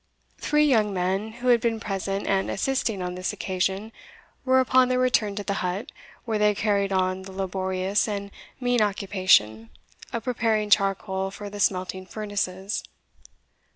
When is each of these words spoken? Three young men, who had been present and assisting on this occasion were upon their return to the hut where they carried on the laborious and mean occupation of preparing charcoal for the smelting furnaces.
Three 0.39 0.65
young 0.65 0.91
men, 0.95 1.31
who 1.33 1.49
had 1.49 1.61
been 1.61 1.79
present 1.79 2.25
and 2.25 2.49
assisting 2.49 3.03
on 3.03 3.13
this 3.13 3.31
occasion 3.33 3.91
were 4.45 4.59
upon 4.59 4.89
their 4.89 4.97
return 4.97 5.35
to 5.35 5.43
the 5.43 5.53
hut 5.61 5.91
where 6.25 6.39
they 6.39 6.55
carried 6.55 6.91
on 6.91 7.21
the 7.21 7.31
laborious 7.31 8.07
and 8.07 8.31
mean 8.59 8.81
occupation 8.81 9.69
of 10.11 10.23
preparing 10.23 10.71
charcoal 10.71 11.29
for 11.29 11.51
the 11.51 11.59
smelting 11.59 12.07
furnaces. 12.07 12.83